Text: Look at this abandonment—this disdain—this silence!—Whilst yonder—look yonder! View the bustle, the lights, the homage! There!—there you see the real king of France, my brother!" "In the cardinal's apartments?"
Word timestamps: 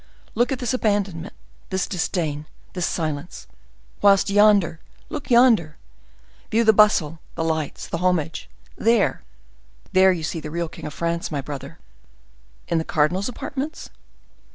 Look 0.33 0.51
at 0.51 0.57
this 0.57 0.73
abandonment—this 0.73 1.85
disdain—this 1.85 2.85
silence!—Whilst 2.87 4.31
yonder—look 4.31 5.29
yonder! 5.29 5.77
View 6.49 6.63
the 6.63 6.73
bustle, 6.73 7.19
the 7.35 7.43
lights, 7.43 7.87
the 7.87 7.99
homage! 7.99 8.49
There!—there 8.77 10.11
you 10.11 10.23
see 10.23 10.39
the 10.39 10.49
real 10.49 10.69
king 10.69 10.87
of 10.87 10.93
France, 10.95 11.29
my 11.31 11.39
brother!" 11.41 11.77
"In 12.67 12.79
the 12.79 12.83
cardinal's 12.83 13.29
apartments?" 13.29 13.91